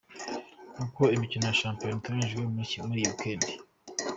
Uko 0.85 1.01
Imikino 1.15 1.43
ya 1.47 1.57
shampiyona 1.61 1.97
iteganyijwe 1.99 2.41
muri 2.51 2.61
iyi 3.01 3.07
weekend:. 3.07 3.43